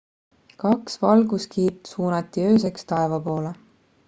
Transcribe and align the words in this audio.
kaks 0.63 0.97
valguskiirt 1.03 1.93
suunati 1.93 2.49
ööseks 2.55 2.89
taeva 2.95 3.23
poole 3.31 3.55